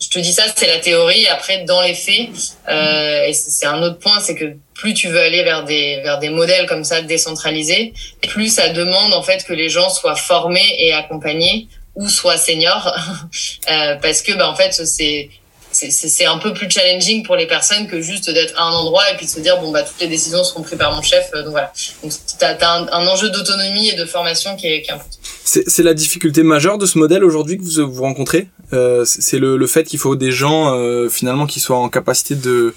[0.05, 1.27] je te dis ça, c'est la théorie.
[1.29, 2.29] Après, dans les faits,
[2.69, 6.19] euh, et c'est un autre point, c'est que plus tu veux aller vers des vers
[6.19, 7.95] des modèles comme ça décentralisés,
[8.29, 12.93] plus ça demande en fait que les gens soient formés et accompagnés ou soient seniors,
[13.71, 15.31] euh, parce que bah en fait c'est
[15.75, 19.17] c'est un peu plus challenging pour les personnes que juste d'être à un endroit et
[19.17, 21.49] puis de se dire bon bah toutes les décisions seront prises par mon chef donc
[21.49, 21.73] voilà.
[22.03, 25.17] Donc t'as as un, un, enjeu d'autonomie et de formation qui est, qui est important.
[25.45, 29.57] C'est la difficulté majeure de ce modèle aujourd'hui que vous, vous rencontrez euh, c'est le,
[29.57, 32.75] le fait qu'il faut des gens euh, finalement qui soient en capacité de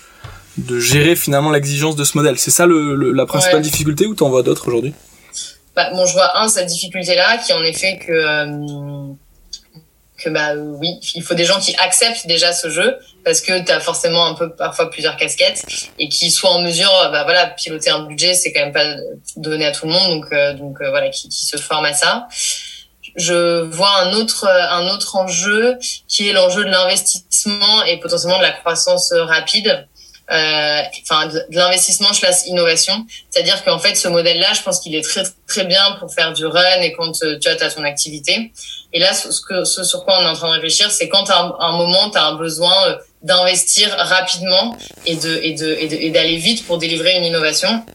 [0.58, 2.40] de gérer finalement l'exigence de ce modèle.
[2.40, 4.94] C'est ça le, la principale difficulté ou t'en vois d'autres aujourd'hui?
[5.76, 9.14] Bah, bon je vois un cette difficulté là qui en effet que euh,
[10.18, 13.72] que bah oui, il faut des gens qui acceptent déjà ce jeu parce que tu
[13.72, 15.64] as forcément un peu parfois plusieurs casquettes
[16.00, 18.96] et qui soient en mesure bah voilà, piloter un budget, c'est quand même pas
[19.36, 21.94] donné à tout le monde donc euh, donc euh, voilà qui, qui se forment à
[21.94, 22.28] ça.
[23.16, 25.78] Je vois un autre un autre enjeu
[26.08, 29.88] qui est l'enjeu de l'investissement et potentiellement de la croissance rapide.
[30.30, 34.94] Euh, enfin de, l'investissement slash innovation c'est-à-dire qu'en fait ce modèle là je pense qu'il
[34.94, 38.52] est très très bien pour faire du run et quand tu as ton activité
[38.98, 41.30] et là, ce, que, ce sur quoi on est en train de réfléchir, c'est quand
[41.30, 45.78] à un, un, moment, tu as un besoin euh, d'investir rapidement et de et de
[45.80, 47.86] et d'aller vite pour délivrer une innovation.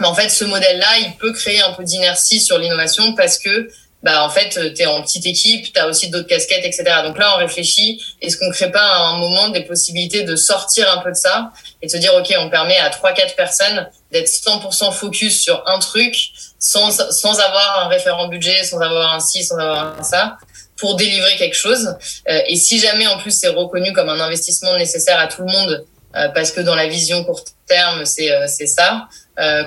[0.00, 3.68] Mais en fait, ce modèle-là, il peut créer un peu d'inertie sur l'innovation parce que
[4.02, 6.84] bah en fait tu es en petite équipe, tu as aussi d'autres casquettes, etc.
[7.04, 10.90] Donc là on réfléchit, est-ce qu'on crée pas à un moment des possibilités de sortir
[10.90, 13.90] un peu de ça et de se dire ok on permet à trois quatre personnes
[14.12, 19.20] d'être 100% focus sur un truc sans sans avoir un référent budget, sans avoir un
[19.20, 20.38] ci, sans avoir un ça
[20.76, 21.96] pour délivrer quelque chose.
[22.28, 25.52] Euh, et si jamais en plus c'est reconnu comme un investissement nécessaire à tout le
[25.52, 25.84] monde
[26.16, 29.08] euh, parce que dans la vision court terme c'est euh, c'est ça,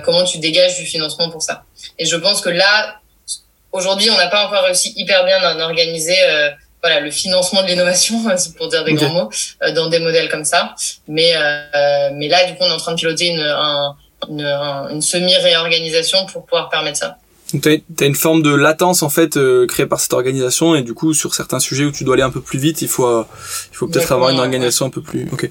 [0.04, 1.64] comment tu dégages du financement pour ça?
[1.98, 3.02] Et je pense que là
[3.72, 6.50] Aujourd'hui, on n'a pas encore réussi hyper bien à organiser euh,
[6.82, 8.22] voilà le financement de l'innovation,
[8.58, 9.30] pour dire des grands mots,
[9.64, 10.76] euh, dans des modèles comme ça.
[11.08, 13.96] Mais euh, mais là, du coup, on est en train de piloter une, un,
[14.30, 14.46] une,
[14.92, 17.18] une semi-réorganisation pour pouvoir permettre ça.
[17.62, 20.94] Tu as une forme de latence en fait euh, créée par cette organisation et du
[20.94, 23.26] coup sur certains sujets où tu dois aller un peu plus vite, il faut euh,
[23.74, 25.28] il faut peut-être avoir une organisation un peu plus.
[25.34, 25.50] Ok.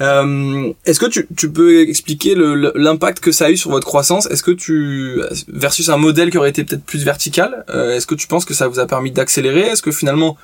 [0.00, 4.26] Euh, Est-ce que tu, tu peux expliquer l'impact que ça a eu sur votre croissance?
[4.26, 8.14] Est-ce que tu versus un modèle qui aurait été peut-être plus vertical euh, Est-ce que
[8.14, 9.62] tu penses que ça vous a permis d'accélérer?
[9.62, 10.36] Est-ce que finalement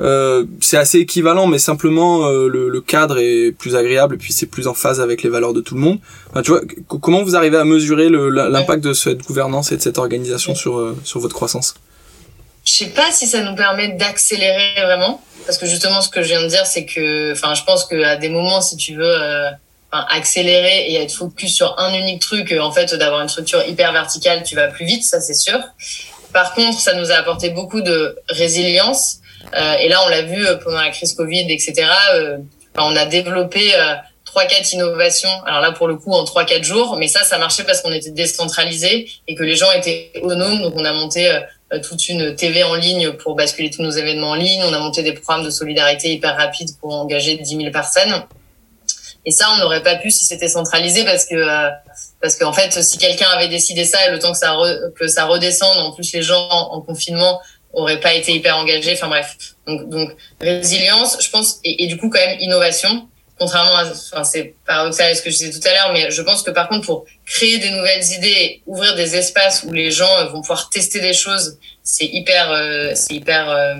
[0.00, 4.32] euh, c'est assez équivalent, mais simplement euh, le, le, cadre est plus agréable et puis
[4.32, 5.98] c'est plus en phase avec les valeurs de tout le monde.
[6.30, 9.98] Enfin, tu vois, comment vous arrivez à mesurer l'impact de cette gouvernance et de cette
[9.98, 11.74] organisation sur euh, sur votre croissance?
[12.64, 16.28] Je sais pas si ça nous permet d'accélérer vraiment, parce que justement ce que je
[16.28, 19.14] viens de dire, c'est que, enfin, je pense qu'à des moments, si tu veux.
[19.94, 23.92] Enfin, accélérer et être focus sur un unique truc, en fait, d'avoir une structure hyper
[23.92, 25.58] verticale, tu vas plus vite, ça c'est sûr.
[26.32, 29.21] Par contre, ça nous a apporté beaucoup de résilience euh,
[29.52, 31.88] et là, on l'a vu euh, pendant la crise Covid, etc.
[32.14, 32.38] Euh,
[32.76, 33.72] on a développé
[34.24, 35.28] trois quatre innovations.
[35.46, 37.92] Alors là, pour le coup, en trois quatre jours, mais ça, ça marchait parce qu'on
[37.92, 40.62] était décentralisé et que les gens étaient autonomes.
[40.62, 41.30] Donc, on a monté
[41.82, 44.62] toute une TV en ligne pour basculer tous nos événements en ligne.
[44.64, 48.24] On a monté des programmes de solidarité hyper rapides pour engager 10 000 personnes.
[49.24, 51.68] Et ça, on n'aurait pas pu si c'était centralisé parce que
[52.20, 54.56] parce qu'en fait, si quelqu'un avait décidé ça et le temps que ça
[54.98, 57.38] que ça redescende, en plus les gens en confinement
[57.72, 58.92] aurait pas été hyper engagé.
[58.92, 59.36] Enfin bref.
[59.66, 63.08] Donc, donc résilience, je pense, et, du coup quand même innovation.
[63.38, 66.22] Contrairement à, enfin c'est paradoxal à ce que je disais tout à l'heure, mais je
[66.22, 70.26] pense que par contre pour créer des nouvelles idées, ouvrir des espaces où les gens
[70.26, 73.74] vont pouvoir tester des choses, c'est hyper, euh, c'est hyper euh,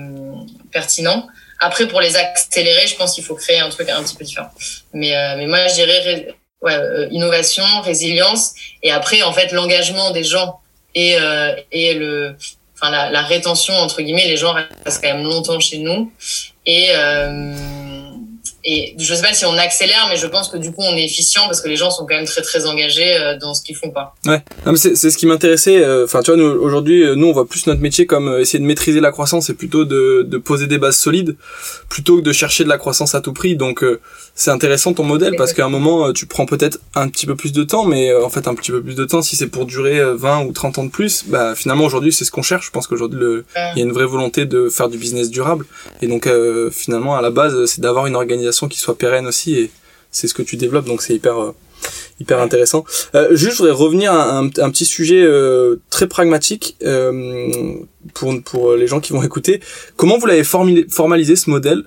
[0.71, 1.27] pertinent.
[1.59, 4.49] Après pour les accélérer, je pense qu'il faut créer un truc un petit peu différent.
[4.91, 10.25] Mais euh, mais moi je dirais ouais, innovation, résilience, et après en fait l'engagement des
[10.25, 10.59] gens
[10.93, 11.15] et
[11.71, 12.35] et le
[12.89, 14.53] la, la, rétention entre guillemets, les gens
[14.85, 16.11] restent quand même longtemps chez nous.
[16.65, 17.53] Et euh,
[18.65, 21.03] et je sais pas si on accélère, mais je pense que du coup on est
[21.03, 23.75] efficient parce que les gens sont quand même très très engagés euh, dans ce qu'ils
[23.75, 24.15] font pas.
[24.25, 24.41] Ouais,
[24.77, 25.83] c'est c'est ce qui m'intéressait.
[25.83, 28.59] Euh, enfin, tu vois, nous aujourd'hui, euh, nous on voit plus notre métier comme essayer
[28.59, 31.35] de maîtriser la croissance et plutôt de de poser des bases solides
[31.89, 33.57] plutôt que de chercher de la croissance à tout prix.
[33.57, 33.83] Donc
[34.33, 37.51] c'est intéressant ton modèle parce qu'à un moment tu prends peut-être un petit peu plus
[37.51, 40.01] de temps, mais en fait un petit peu plus de temps si c'est pour durer
[40.15, 42.67] 20 ou 30 ans de plus, bah finalement aujourd'hui c'est ce qu'on cherche.
[42.67, 43.43] Je pense qu'aujourd'hui
[43.75, 45.65] il y a une vraie volonté de faire du business durable
[46.01, 46.29] et donc
[46.71, 49.71] finalement à la base c'est d'avoir une organisation qui soit pérenne aussi et
[50.11, 51.55] c'est ce que tu développes donc c'est hyper euh,
[52.21, 52.85] hyper intéressant.
[53.13, 56.77] Euh, juste, je voudrais revenir à un, petit sujet euh, très pragmatique
[58.13, 59.59] pour pour les gens qui vont écouter.
[59.97, 61.83] Comment vous l'avez formalisé ce modèle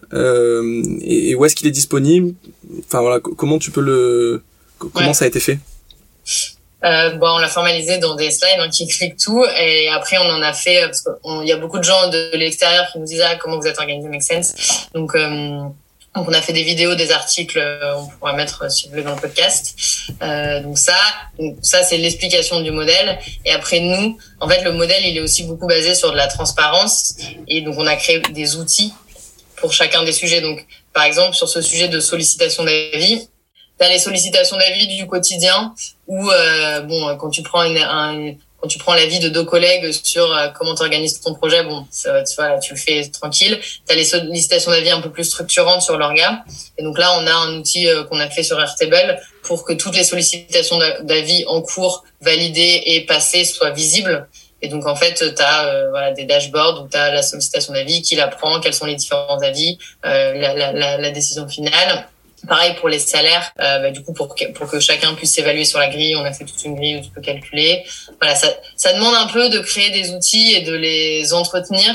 [1.02, 2.34] et, où est-ce qu'il est disponible?
[2.80, 4.42] Enfin voilà, comment tu peux le
[4.78, 5.58] comment ça a été fait?
[6.84, 10.28] Euh, bon, on l'a formalisé dans des slides hein, qui expliquent tout et après on
[10.28, 13.22] en a fait parce qu'il y a beaucoup de gens de l'extérieur qui nous disent
[13.24, 14.08] ah comment vous êtes organisé?
[14.08, 14.88] Make sense.
[14.94, 15.62] Donc euh,
[16.16, 18.92] donc on a fait des vidéos, des articles, euh, on pourra mettre euh, si vous
[18.92, 19.76] voulez dans le podcast.
[20.22, 20.96] Euh, donc ça,
[21.60, 23.18] ça c'est l'explication du modèle.
[23.44, 26.26] Et après nous, en fait le modèle il est aussi beaucoup basé sur de la
[26.26, 28.94] transparence et donc on a créé des outils
[29.56, 30.40] pour chacun des sujets.
[30.40, 33.28] Donc par exemple sur ce sujet de sollicitation d'avis,
[33.78, 35.74] tu as les sollicitations d'avis du quotidien
[36.06, 38.32] où euh, bon quand tu prends une, un,
[38.66, 42.22] tu prends l'avis de deux collègues sur euh, comment tu organises ton projet, bon, ça,
[42.22, 43.58] tu, vois, tu le fais tranquille.
[43.60, 46.44] Tu as les sollicitations d'avis un peu plus structurantes sur l'orga.
[46.78, 49.72] Et donc là, on a un outil euh, qu'on a fait sur Airtable pour que
[49.72, 54.28] toutes les sollicitations d'avis en cours, validées et passées soient visibles.
[54.62, 57.72] Et donc, en fait, tu as euh, voilà, des dashboards où tu as la sollicitation
[57.72, 62.08] d'avis, qui la prend, quels sont les différents avis, la, la, la, la décision finale
[62.48, 65.64] Pareil pour les salaires, euh, bah, du coup pour que, pour que chacun puisse s'évaluer
[65.64, 67.84] sur la grille, on a fait toute une grille où tu peux calculer.
[68.20, 71.94] Voilà, ça, ça demande un peu de créer des outils et de les entretenir,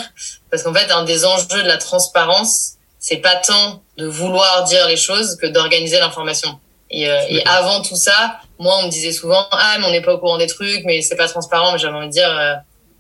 [0.49, 4.87] parce qu'en fait un des enjeux de la transparence, c'est pas tant de vouloir dire
[4.87, 6.59] les choses que d'organiser l'information.
[6.91, 10.01] Et, euh, et, avant tout ça, moi on me disait souvent ah mais on n'est
[10.01, 11.71] pas au courant des trucs, mais c'est pas transparent.
[11.71, 12.53] Mais j'avais envie de dire euh,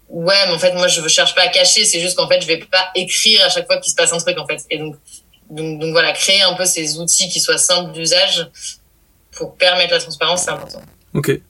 [0.09, 2.47] ouais mais en fait moi je cherche pas à cacher, c'est juste qu'en fait je
[2.47, 4.61] vais pas écrire à chaque fois qu'il se passe un truc en fait.
[4.69, 4.95] Et donc
[5.51, 8.49] donc, donc voilà, créer un peu ces outils qui soient simples d'usage
[9.31, 10.81] pour permettre la transparence, c'est important.
[11.13, 11.41] Ok.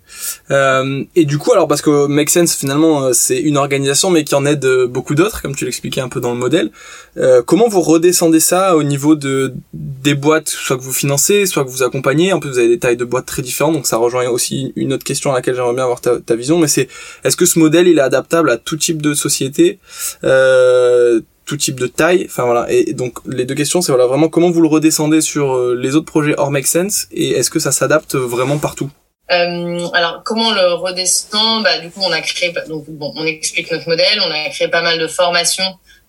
[0.50, 4.24] Euh, et du coup, alors parce que Make Sense finalement euh, c'est une organisation, mais
[4.24, 6.72] qui en aide euh, beaucoup d'autres, comme tu l'expliquais un peu dans le modèle.
[7.18, 11.64] Euh, comment vous redescendez ça au niveau de des boîtes, soit que vous financez, soit
[11.64, 12.34] que vous accompagnez?
[12.34, 14.94] En plus, vous avez des tailles de boîtes très différentes, donc ça rejoint aussi une
[14.94, 16.58] autre question à laquelle j'aimerais bien avoir ta, ta vision.
[16.58, 16.88] Mais c'est
[17.24, 19.78] est-ce que ce modèle il est adaptable à tout type de société?
[20.24, 21.22] Euh,
[21.58, 22.26] type de taille.
[22.28, 22.66] Enfin voilà.
[22.70, 25.96] Et donc les deux questions, c'est voilà vraiment comment vous le redescendez sur euh, les
[25.96, 28.90] autres projets hors Make Sense et est-ce que ça s'adapte vraiment partout?
[29.32, 31.64] Euh, alors comment le redescend?
[31.64, 34.68] Bah du coup on a créé donc bon on explique notre modèle, on a créé
[34.68, 35.64] pas mal de formations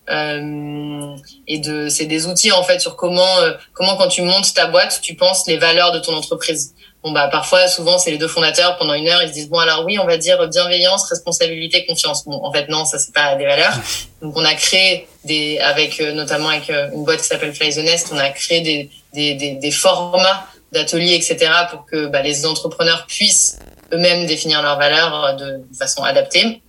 [0.09, 1.15] euh,
[1.47, 4.65] et de c'est des outils en fait sur comment euh, comment quand tu montes ta
[4.67, 8.27] boîte tu penses les valeurs de ton entreprise bon bah parfois souvent c'est les deux
[8.27, 11.85] fondateurs pendant une heure ils se disent bon alors oui on va dire bienveillance responsabilité
[11.85, 12.25] confiance.
[12.25, 13.73] Bon en fait non ça c'est pas des valeurs.
[14.21, 17.73] Donc on a créé des avec euh, notamment avec euh, une boîte qui s'appelle Fly
[17.73, 22.21] the Nest on a créé des des, des, des formats d'ateliers etc pour que bah,
[22.21, 23.59] les entrepreneurs puissent
[23.91, 26.61] eux-mêmes définir leurs valeurs de façon adaptée.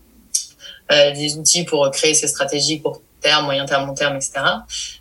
[0.93, 4.33] Euh, des outils pour créer ces stratégies pour terme, moyen terme, long terme, etc.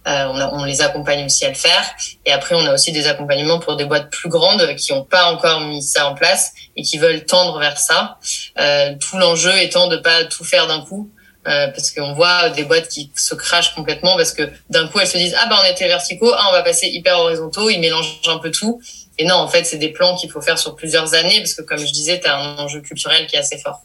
[0.07, 1.83] Euh, on, les accompagne aussi à le faire.
[2.25, 5.31] Et après, on a aussi des accompagnements pour des boîtes plus grandes qui n'ont pas
[5.31, 8.17] encore mis ça en place et qui veulent tendre vers ça.
[8.59, 11.11] Euh, tout l'enjeu étant de pas tout faire d'un coup.
[11.45, 15.07] Euh, parce qu'on voit des boîtes qui se crachent complètement parce que d'un coup elles
[15.09, 18.21] se disent ah bah on était verticaux ah on va passer hyper horizontaux ils mélangent
[18.27, 18.81] un peu tout
[19.17, 21.61] et non en fait c'est des plans qu'il faut faire sur plusieurs années parce que
[21.61, 23.81] comme je disais tu as un enjeu culturel qui est assez fort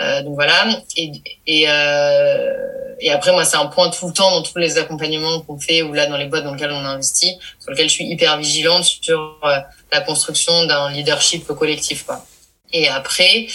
[0.00, 0.66] euh, donc voilà.
[0.96, 1.12] Et,
[1.46, 2.52] et, euh,
[3.00, 5.82] et après, moi, c'est un point tout le temps dans tous les accompagnements qu'on fait
[5.82, 8.38] ou là dans les boîtes dans lesquelles on a investi, sur lesquelles je suis hyper
[8.38, 9.58] vigilante sur euh,
[9.92, 12.04] la construction d'un leadership collectif.
[12.04, 12.24] Quoi.
[12.72, 13.46] Et après,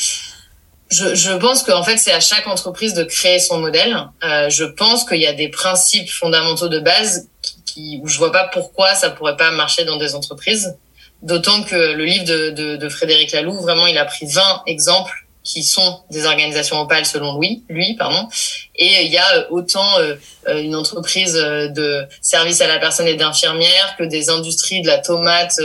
[0.90, 3.96] je, je pense qu'en fait, c'est à chaque entreprise de créer son modèle.
[4.24, 7.28] Euh, je pense qu'il y a des principes fondamentaux de base
[7.66, 10.76] qui, où je vois pas pourquoi ça pourrait pas marcher dans des entreprises.
[11.22, 15.28] D'autant que le livre de, de, de Frédéric Laloux, vraiment, il a pris 20 exemples
[15.44, 18.28] qui sont des organisations opales selon lui, lui pardon.
[18.76, 20.16] Et il y a autant euh,
[20.48, 24.88] euh, une entreprise euh, de service à la personne et d'infirmière que des industries de
[24.88, 25.60] la tomate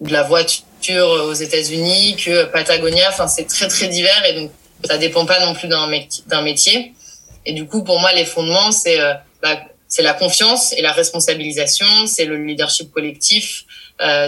[0.00, 3.08] ou de la voiture aux États-Unis, que Patagonia.
[3.08, 4.50] Enfin, c'est très très divers et donc
[4.84, 6.92] ça dépend pas non plus d'un métier.
[7.44, 8.98] Et du coup, pour moi, les fondements, c'est
[9.42, 13.67] bah, c'est la confiance et la responsabilisation, c'est le leadership collectif, euh,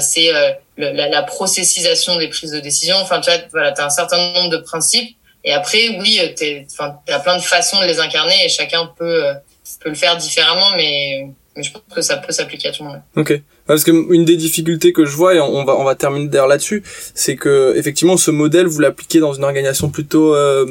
[0.00, 2.96] c'est euh, la, la, processisation des prises de décision.
[2.96, 5.16] Enfin, tu vois, voilà, as un certain nombre de principes.
[5.44, 6.66] Et après, oui, tu
[7.08, 9.34] as plein de façons de les incarner et chacun peut, euh,
[9.80, 12.90] peut le faire différemment, mais, mais je pense que ça peut s'appliquer à tout le
[12.90, 13.02] monde.
[13.16, 13.40] Ok.
[13.70, 16.48] Parce que une des difficultés que je vois, et on va on va terminer d'ailleurs
[16.48, 16.82] là-dessus,
[17.14, 20.66] c'est que effectivement ce modèle vous l'appliquez dans une organisation plutôt euh,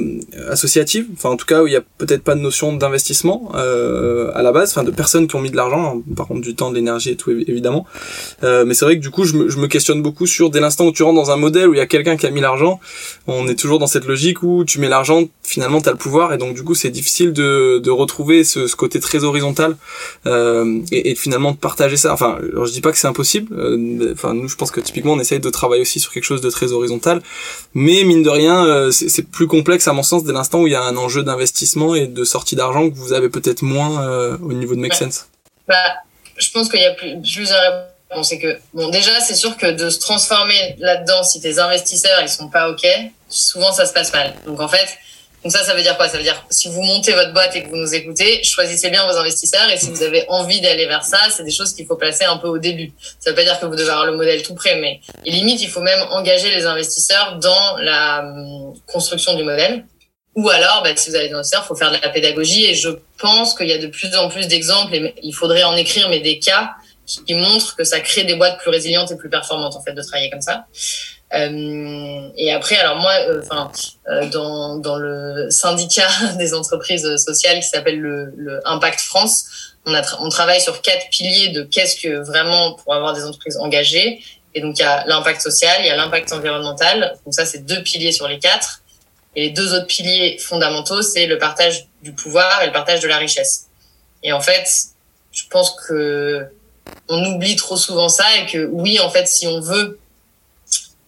[0.50, 4.32] associative, enfin en tout cas où il y a peut-être pas de notion d'investissement euh,
[4.36, 6.56] à la base, enfin de personnes qui ont mis de l'argent, hein, par contre du
[6.56, 7.86] temps, de l'énergie et tout évidemment.
[8.44, 10.60] Euh, mais c'est vrai que du coup je me, je me questionne beaucoup sur dès
[10.60, 12.42] l'instant où tu rentres dans un modèle où il y a quelqu'un qui a mis
[12.42, 12.82] l'argent,
[13.28, 16.34] on est toujours dans cette logique où tu mets l'argent, finalement tu as le pouvoir
[16.34, 19.78] et donc du coup c'est difficile de, de retrouver ce, ce côté très horizontal
[20.26, 22.12] euh, et, et finalement de partager ça.
[22.12, 23.54] Enfin, je dis pas que c'est impossible.
[23.58, 26.42] Euh, enfin, nous, je pense que typiquement, on essaye de travailler aussi sur quelque chose
[26.42, 27.22] de très horizontal,
[27.74, 30.74] mais mine de rien, euh, c'est plus complexe à mon sens dès l'instant où il
[30.74, 34.38] y a un enjeu d'investissement et de sortie d'argent que vous avez peut-être moins euh,
[34.44, 35.28] au niveau de Make Sense.
[35.68, 35.76] Bah,
[36.38, 37.62] je pense qu'il y a plus, plusieurs
[38.10, 38.30] réponses.
[38.30, 42.30] C'est que bon, déjà, c'est sûr que de se transformer là-dedans, si tes investisseurs ils
[42.30, 42.86] sont pas ok,
[43.28, 44.34] souvent ça se passe mal.
[44.46, 44.88] Donc en fait
[45.44, 46.10] donc ça, ça veut dire quoi?
[46.10, 49.06] Ça veut dire si vous montez votre boîte et que vous nous écoutez, choisissez bien
[49.06, 51.96] vos investisseurs et si vous avez envie d'aller vers ça, c'est des choses qu'il faut
[51.96, 52.92] placer un peu au début.
[53.20, 55.62] Ça veut pas dire que vous devez avoir le modèle tout prêt, mais et limite,
[55.62, 59.86] il faut même engager les investisseurs dans la hum, construction du modèle.
[60.36, 62.76] Ou alors, bah, si vous avez des investisseurs, il faut faire de la pédagogie et
[62.76, 66.10] je pense qu'il y a de plus en plus d'exemples et il faudrait en écrire,
[66.10, 66.72] mais des cas
[67.26, 70.02] qui montrent que ça crée des boîtes plus résilientes et plus performantes en fait de
[70.02, 70.66] travailler comme ça.
[71.34, 73.72] Euh, et après, alors moi, euh, enfin,
[74.08, 79.46] euh, dans, dans le syndicat des entreprises sociales qui s'appelle le, le, Impact France,
[79.86, 83.58] on, a on travaille sur quatre piliers de qu'est-ce que vraiment pour avoir des entreprises
[83.58, 84.24] engagées.
[84.56, 87.16] Et donc il y a l'impact social, il y a l'impact environnemental.
[87.26, 88.82] Donc ça, c'est deux piliers sur les quatre.
[89.36, 93.08] Et les deux autres piliers fondamentaux, c'est le partage du pouvoir et le partage de
[93.08, 93.68] la richesse.
[94.24, 94.68] Et en fait,
[95.32, 96.48] je pense que
[97.08, 100.00] on oublie trop souvent ça et que oui, en fait, si on veut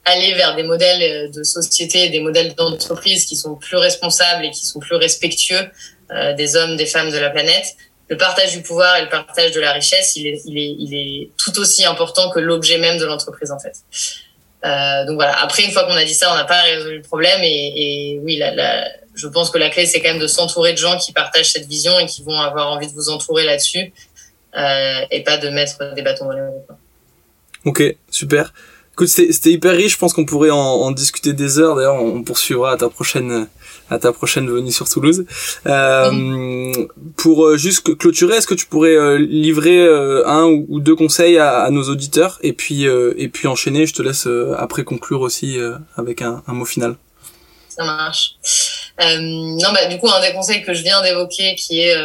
[0.06, 4.52] aller vers des modèles euh, de société, des modèles d'entreprise qui sont plus responsables et
[4.52, 5.70] qui sont plus respectueux
[6.12, 7.76] euh, des hommes, des femmes de la planète.
[8.10, 12.30] Le partage du pouvoir et le partage de la richesse, il est, tout aussi important
[12.32, 13.74] que l'objet même de l'entreprise en fait.
[14.66, 15.42] Euh, donc voilà.
[15.42, 18.42] Après, une fois qu'on a dit ça, on n'a pas résolu le problème et, oui,
[19.16, 21.68] je pense que la clé c'est quand même de s'entourer de gens qui partagent cette
[21.68, 23.94] vision et qui vont avoir envie de vous entourer là-dessus
[24.54, 26.66] et pas de mettre des bâtons dans les roues.
[27.64, 28.52] Ok, super.
[29.02, 29.94] Écoute, c'était hyper riche.
[29.94, 31.76] Je pense qu'on pourrait en, en, discuter des heures.
[31.76, 33.48] D'ailleurs, on poursuivra à ta prochaine
[33.90, 35.26] à ta prochaine venue sur Toulouse.
[35.66, 36.88] Euh, mmh.
[37.18, 41.40] Pour euh, juste clôturer, est-ce que tu pourrais euh, livrer euh, un ou deux conseils
[41.40, 43.88] à, à, nos auditeurs et puis et puis enchaîner?
[43.88, 45.58] Je te laisse après conclure aussi
[45.98, 46.96] avec un, un, mot final.
[47.70, 48.36] Ça marche.
[49.00, 51.96] non, bah du coup, un des conseils que je viens d'évoquer, qui est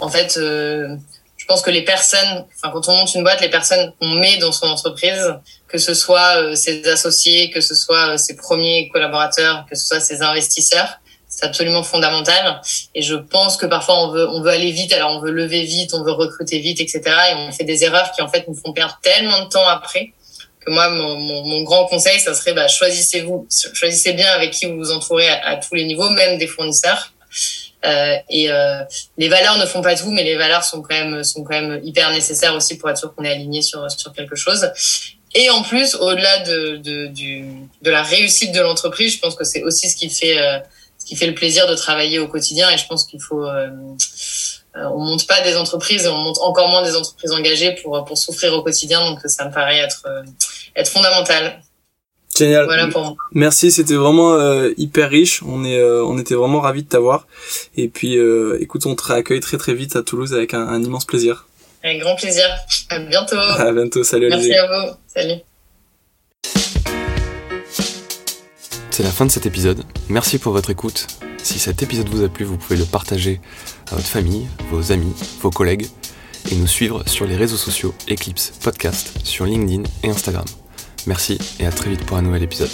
[0.00, 3.92] en fait je pense que les personnes, enfin quand on monte une boîte, les personnes
[3.98, 5.34] qu'on met dans son entreprise,
[5.70, 9.86] que ce soit euh, ses associés, que ce soit euh, ses premiers collaborateurs, que ce
[9.86, 12.60] soit ses investisseurs, c'est absolument fondamental.
[12.94, 15.62] Et je pense que parfois on veut on veut aller vite, alors on veut lever
[15.62, 17.02] vite, on veut recruter vite, etc.
[17.30, 20.12] Et on fait des erreurs qui en fait nous font perdre tellement de temps après
[20.58, 24.50] que moi mon, mon, mon grand conseil, ça serait bah, choisissez vous, choisissez bien avec
[24.50, 27.12] qui vous vous entourez à, à tous les niveaux, même des fournisseurs.
[27.84, 28.82] Euh, et euh,
[29.16, 31.80] les valeurs ne font pas tout, mais les valeurs sont quand même sont quand même
[31.82, 34.70] hyper nécessaires aussi pour être sûr qu'on est aligné sur sur quelque chose.
[35.34, 37.44] Et en plus, au-delà de de, du,
[37.82, 40.58] de la réussite de l'entreprise, je pense que c'est aussi ce qui fait euh,
[40.98, 42.68] ce qui fait le plaisir de travailler au quotidien.
[42.70, 43.68] Et je pense qu'il faut euh,
[44.74, 48.18] on monte pas des entreprises et on monte encore moins des entreprises engagées pour pour
[48.18, 49.00] souffrir au quotidien.
[49.08, 50.06] Donc ça me paraît être
[50.76, 51.60] être fondamental.
[52.36, 52.90] Génial.
[53.32, 55.42] Merci, c'était vraiment euh, hyper riche.
[55.42, 57.26] On est, euh, on était vraiment ravis de t'avoir.
[57.76, 60.82] Et puis, euh, écoute, on te réaccueille très très vite à Toulouse avec un, un,
[60.82, 61.46] immense plaisir.
[61.82, 62.44] Avec grand plaisir.
[62.90, 63.36] À bientôt.
[63.36, 64.04] À bientôt.
[64.04, 64.28] Salut.
[64.28, 64.96] Merci à vous.
[65.06, 65.40] Salut.
[68.90, 69.82] C'est la fin de cet épisode.
[70.08, 71.06] Merci pour votre écoute.
[71.42, 73.40] Si cet épisode vous a plu, vous pouvez le partager
[73.90, 75.86] à votre famille, vos amis, vos collègues
[76.50, 80.44] et nous suivre sur les réseaux sociaux Eclipse Podcast sur LinkedIn et Instagram.
[81.06, 82.70] Merci et à très vite pour un nouvel épisode.